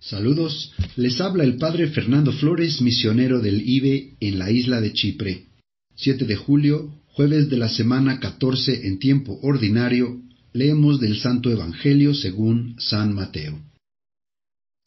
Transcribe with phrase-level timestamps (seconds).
[0.00, 5.44] Saludos, les habla el padre Fernando Flores, misionero del IBE en la isla de Chipre.
[5.94, 10.22] 7 de julio, jueves de la semana 14 en tiempo ordinario,
[10.54, 13.60] leemos del Santo Evangelio según San Mateo.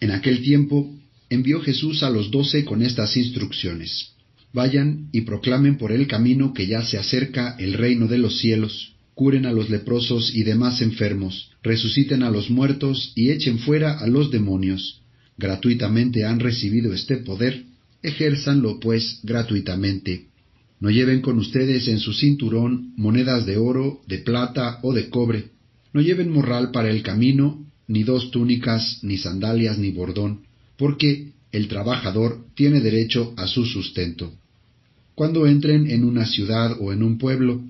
[0.00, 0.92] En aquel tiempo
[1.30, 4.12] envió Jesús a los doce con estas instrucciones.
[4.52, 8.95] Vayan y proclamen por el camino que ya se acerca el reino de los cielos
[9.16, 14.06] curen a los leprosos y demás enfermos, resuciten a los muertos y echen fuera a
[14.06, 15.00] los demonios.
[15.38, 17.64] Gratuitamente han recibido este poder,
[18.02, 20.26] ejérzanlo pues gratuitamente.
[20.80, 25.46] No lleven con ustedes en su cinturón monedas de oro, de plata o de cobre.
[25.94, 30.40] No lleven morral para el camino, ni dos túnicas, ni sandalias, ni bordón,
[30.76, 34.34] porque el trabajador tiene derecho a su sustento.
[35.14, 37.64] Cuando entren en una ciudad o en un pueblo,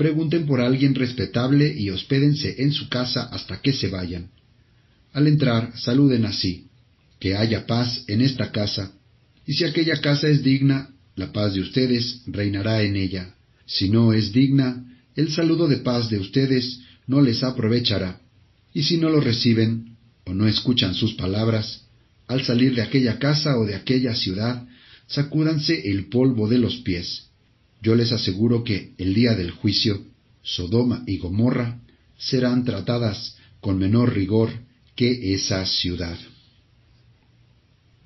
[0.00, 4.30] pregunten por alguien respetable y hospédense en su casa hasta que se vayan.
[5.12, 6.68] Al entrar, saluden así,
[7.18, 8.92] que haya paz en esta casa,
[9.46, 13.34] y si aquella casa es digna, la paz de ustedes reinará en ella.
[13.66, 18.22] Si no es digna, el saludo de paz de ustedes no les aprovechará.
[18.72, 21.84] Y si no lo reciben, o no escuchan sus palabras,
[22.26, 24.66] al salir de aquella casa o de aquella ciudad,
[25.08, 27.29] sacúdanse el polvo de los pies
[27.82, 30.00] yo les aseguro que el día del juicio,
[30.42, 31.80] Sodoma y Gomorra
[32.18, 34.50] serán tratadas con menor rigor
[34.94, 36.18] que esa ciudad.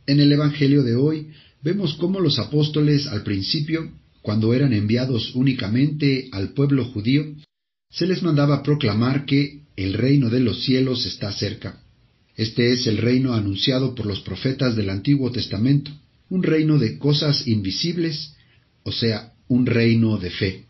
[0.06, 1.28] En el Evangelio de hoy
[1.62, 3.90] vemos cómo los apóstoles al principio,
[4.22, 7.34] cuando eran enviados únicamente al pueblo judío,
[7.90, 11.80] se les mandaba proclamar que el reino de los cielos está cerca.
[12.36, 15.90] Este es el reino anunciado por los profetas del Antiguo Testamento,
[16.28, 18.34] un reino de cosas invisibles,
[18.82, 20.64] o sea, un reino de fe.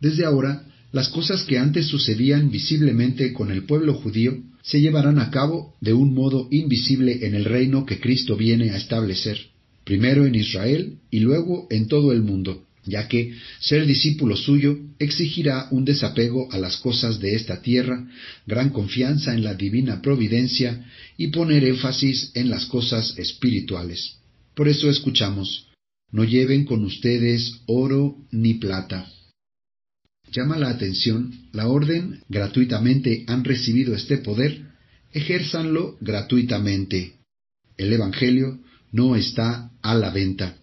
[0.00, 5.30] Desde ahora, las cosas que antes sucedían visiblemente con el pueblo judío se llevarán a
[5.30, 9.38] cabo de un modo invisible en el reino que Cristo viene a establecer,
[9.84, 15.68] primero en Israel y luego en todo el mundo, ya que ser discípulo suyo exigirá
[15.70, 18.08] un desapego a las cosas de esta tierra,
[18.46, 20.84] gran confianza en la divina providencia
[21.16, 24.16] y poner énfasis en las cosas espirituales.
[24.54, 25.66] Por eso escuchamos,
[26.16, 29.06] no lleven con ustedes oro ni plata.
[30.32, 34.62] Llama la atención la orden gratuitamente han recibido este poder,
[35.12, 37.16] ejérzanlo gratuitamente.
[37.76, 38.60] El Evangelio
[38.92, 40.56] no está a la venta.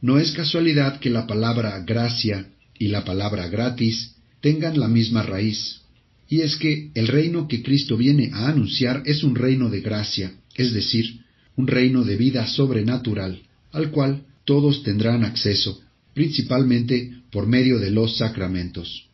[0.00, 2.46] No es casualidad que la palabra gracia
[2.78, 5.82] y la palabra gratis tengan la misma raíz.
[6.26, 10.32] Y es que el reino que Cristo viene a anunciar es un reino de gracia,
[10.54, 11.20] es decir,
[11.54, 13.42] un reino de vida sobrenatural,
[13.72, 15.82] al cual todos tendrán acceso,
[16.14, 19.10] principalmente por medio de los sacramentos.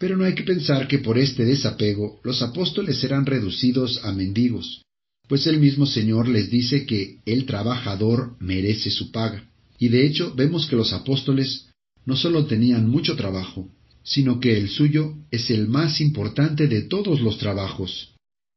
[0.00, 4.82] Pero no hay que pensar que por este desapego los apóstoles serán reducidos a mendigos,
[5.28, 9.48] pues el mismo Señor les dice que el trabajador merece su paga.
[9.78, 11.68] Y de hecho vemos que los apóstoles
[12.04, 13.70] no solo tenían mucho trabajo,
[14.02, 18.14] sino que el suyo es el más importante de todos los trabajos,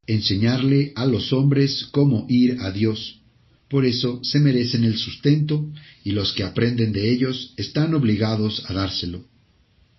[0.08, 3.22] enseñarle a los hombres cómo ir a Dios,
[3.74, 5.68] por eso se merecen el sustento
[6.04, 9.26] y los que aprenden de ellos están obligados a dárselo.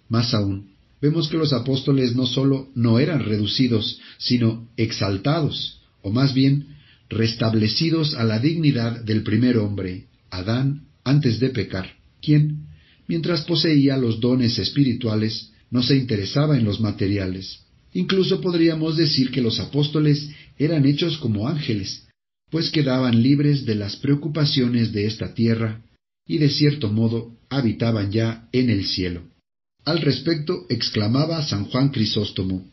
[0.09, 0.71] Más aún,
[1.03, 6.69] vemos que los apóstoles no sólo no eran reducidos, sino exaltados, o más bien
[7.09, 12.69] restablecidos a la dignidad del primer hombre, Adán, antes de pecar, quien,
[13.09, 17.59] mientras poseía los dones espirituales, no se interesaba en los materiales.
[17.93, 22.04] Incluso podríamos decir que los apóstoles eran hechos como ángeles,
[22.55, 25.83] pues quedaban libres de las preocupaciones de esta tierra
[26.25, 29.25] y de cierto modo habitaban ya en el cielo.
[29.85, 32.65] Al respecto exclamaba San Juan Crisóstomo,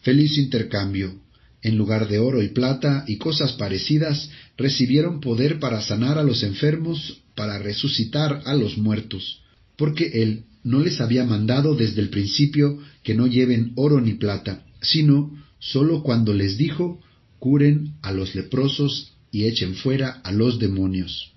[0.00, 1.20] Feliz intercambio.
[1.60, 6.42] En lugar de oro y plata y cosas parecidas, recibieron poder para sanar a los
[6.42, 9.42] enfermos, para resucitar a los muertos,
[9.76, 14.64] porque Él no les había mandado desde el principio que no lleven oro ni plata,
[14.80, 17.02] sino sólo cuando les dijo,
[17.38, 21.32] curen a los leprosos y echen fuera a los demonios.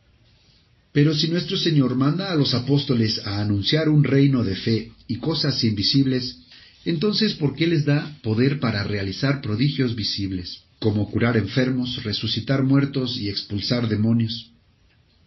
[0.91, 5.17] Pero si nuestro Señor manda a los apóstoles a anunciar un reino de fe y
[5.17, 6.39] cosas invisibles,
[6.85, 13.17] entonces ¿por qué les da poder para realizar prodigios visibles, como curar enfermos, resucitar muertos
[13.17, 14.51] y expulsar demonios?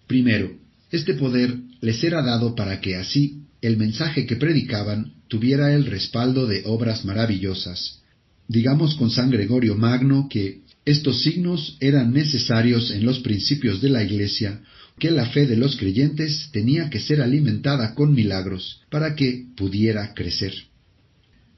[0.07, 0.51] Primero,
[0.91, 6.47] este poder les era dado para que así el mensaje que predicaban tuviera el respaldo
[6.47, 8.03] de obras maravillosas.
[8.49, 14.03] Digamos con San Gregorio Magno que estos signos eran necesarios en los principios de la
[14.03, 14.61] Iglesia,
[14.99, 20.13] que la fe de los creyentes tenía que ser alimentada con milagros para que pudiera
[20.15, 20.53] crecer.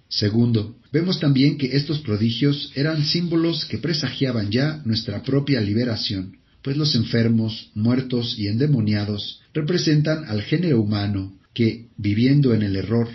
[0.09, 6.77] Segundo, vemos también que estos prodigios eran símbolos que presagiaban ya nuestra propia liberación, pues
[6.77, 13.09] los enfermos, muertos y endemoniados representan al género humano que, viviendo en el error,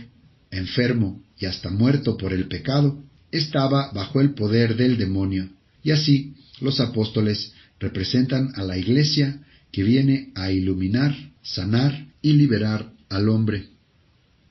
[0.51, 5.50] enfermo y hasta muerto por el pecado, estaba bajo el poder del demonio.
[5.83, 9.41] Y así los apóstoles representan a la Iglesia
[9.71, 13.67] que viene a iluminar, sanar y liberar al hombre.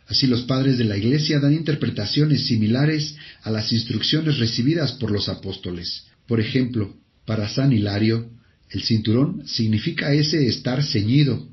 [0.07, 5.29] Así los padres de la Iglesia dan interpretaciones similares a las instrucciones recibidas por los
[5.29, 6.07] apóstoles.
[6.27, 6.97] Por ejemplo,
[7.27, 8.31] para San Hilario,
[8.71, 11.49] el cinturón significa ese estar ceñido,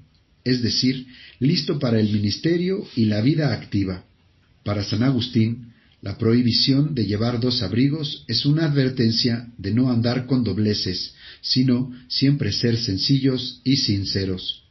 [0.46, 1.08] es decir,
[1.40, 4.06] listo para el ministerio y la vida activa.
[4.64, 5.74] Para San Agustín,
[6.06, 11.92] la prohibición de llevar dos abrigos es una advertencia de no andar con dobleces, sino
[12.08, 14.66] siempre ser sencillos y sinceros.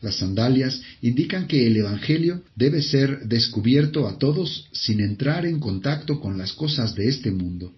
[0.00, 6.20] Las sandalias indican que el Evangelio debe ser descubierto a todos sin entrar en contacto
[6.20, 7.74] con las cosas de este mundo.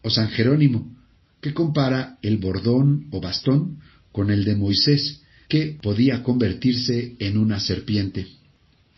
[0.00, 0.96] O San Jerónimo,
[1.42, 3.76] que compara el bordón o bastón
[4.10, 5.20] con el de Moisés,
[5.50, 8.26] que podía convertirse en una serpiente.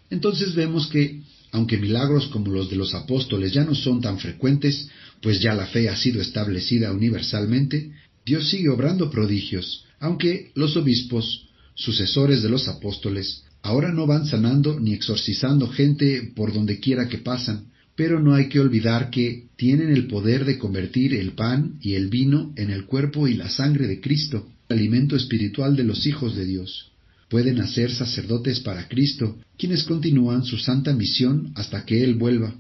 [0.09, 1.23] Entonces vemos que
[1.53, 4.89] aunque milagros como los de los apóstoles ya no son tan frecuentes,
[5.21, 7.93] pues ya la fe ha sido establecida universalmente,
[8.25, 14.81] Dios sigue obrando prodigios, aunque los obispos, sucesores de los apóstoles, ahora no van sanando
[14.81, 19.91] ni exorcizando gente por donde quiera que pasan, pero no hay que olvidar que tienen
[19.91, 23.87] el poder de convertir el pan y el vino en el cuerpo y la sangre
[23.87, 26.92] de Cristo, alimento espiritual de los hijos de Dios
[27.33, 32.55] pueden hacer sacerdotes para Cristo, quienes continúan su santa misión hasta que Él vuelva.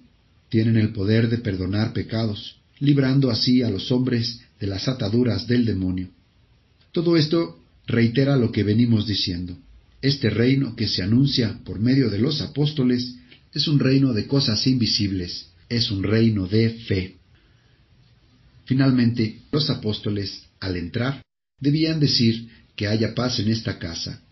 [0.48, 5.66] Tienen el poder de perdonar pecados, librando así a los hombres de las ataduras del
[5.66, 6.08] demonio.
[6.90, 9.58] Todo esto reitera lo que venimos diciendo.
[10.00, 13.16] Este reino que se anuncia por medio de los apóstoles
[13.52, 17.16] es un reino de cosas invisibles, es un reino de fe.
[18.64, 21.20] Finalmente, los apóstoles, al entrar,
[21.60, 24.22] debían decir que haya paz en esta casa,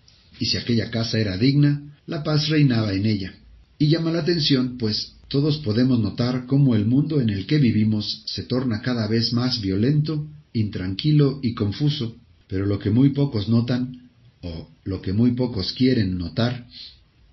[0.40, 3.34] y si aquella casa era digna, la paz reinaba en ella.
[3.78, 8.24] Y llama la atención, pues todos podemos notar cómo el mundo en el que vivimos
[8.26, 12.16] se torna cada vez más violento, intranquilo y confuso,
[12.48, 14.10] pero lo que muy pocos notan,
[14.42, 16.66] o lo que muy pocos quieren notar,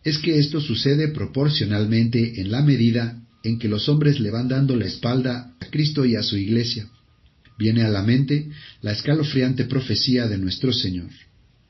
[0.04, 4.76] es que esto sucede proporcionalmente en la medida en que los hombres le van dando
[4.76, 6.90] la espalda a Cristo y a su Iglesia.
[7.58, 8.50] Viene a la mente
[8.82, 11.10] la escalofriante profecía de nuestro Señor.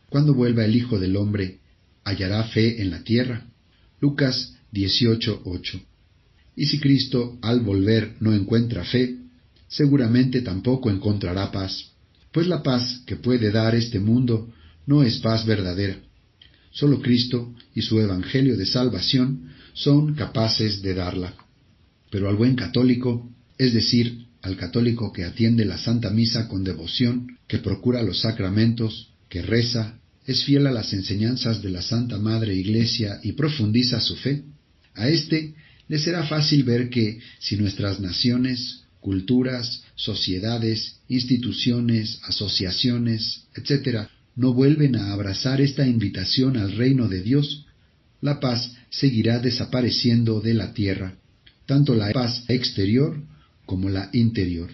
[0.09, 1.59] Cuando vuelva el Hijo del Hombre,
[2.03, 3.45] hallará fe en la tierra.
[3.99, 5.81] Lucas 18:8.
[6.55, 9.17] Y si Cristo al volver no encuentra fe,
[9.67, 11.91] seguramente tampoco encontrará paz,
[12.31, 14.53] pues la paz que puede dar este mundo
[14.85, 15.97] no es paz verdadera.
[16.71, 21.33] Solo Cristo y su Evangelio de salvación son capaces de darla.
[22.09, 27.37] Pero al buen católico, es decir, al católico que atiende la Santa Misa con devoción,
[27.47, 32.55] que procura los sacramentos, que reza, es fiel a las enseñanzas de la Santa Madre
[32.55, 34.43] Iglesia y profundiza su fe,
[34.93, 35.53] a éste
[35.87, 44.95] le será fácil ver que si nuestras naciones, culturas, sociedades, instituciones, asociaciones, etc., no vuelven
[44.97, 47.65] a abrazar esta invitación al reino de Dios,
[48.21, 51.17] la paz seguirá desapareciendo de la tierra,
[51.65, 53.23] tanto la paz exterior
[53.65, 54.69] como la interior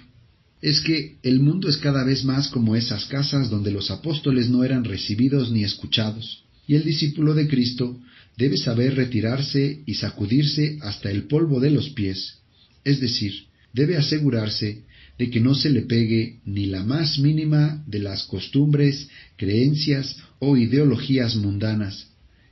[0.64, 4.64] es que el mundo es cada vez más como esas casas donde los apóstoles no
[4.64, 8.00] eran recibidos ni escuchados, y el discípulo de Cristo
[8.38, 12.40] debe saber retirarse y sacudirse hasta el polvo de los pies,
[12.86, 14.84] es decir, debe asegurarse
[15.20, 20.56] de que no se le pegue ni la más mínima de las costumbres, creencias o
[20.56, 22.08] ideologías mundanas,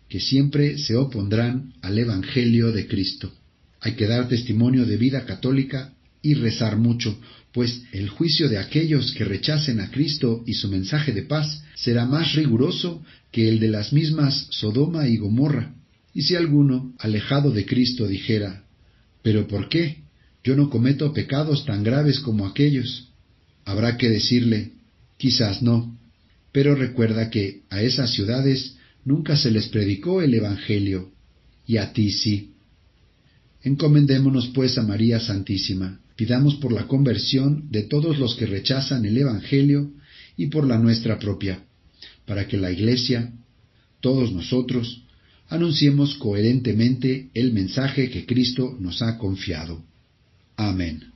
[0.09, 3.31] que siempre se opondrán al Evangelio de Cristo.
[3.79, 7.17] Hay que dar testimonio de vida católica y rezar mucho,
[7.53, 12.05] pues el juicio de aquellos que rechacen a Cristo y su mensaje de paz será
[12.05, 15.74] más riguroso que el de las mismas Sodoma y Gomorra.
[16.13, 18.63] Y si alguno, alejado de Cristo, dijera,
[19.22, 19.98] ¿pero por qué?
[20.43, 23.10] Yo no cometo pecados tan graves como aquellos.
[23.65, 24.72] Habrá que decirle,
[25.17, 25.98] quizás no,
[26.51, 31.12] pero recuerda que a esas ciudades nunca se les predicó el Evangelio,
[31.65, 32.53] y a ti sí.
[33.63, 39.17] Encomendémonos pues a María Santísima, Pidamos por la conversión de todos los que rechazan el
[39.17, 39.89] Evangelio
[40.37, 41.63] y por la nuestra propia,
[42.27, 43.33] para que la Iglesia,
[44.01, 45.01] todos nosotros,
[45.49, 49.83] anunciemos coherentemente el mensaje que Cristo nos ha confiado.
[50.57, 51.10] Amén.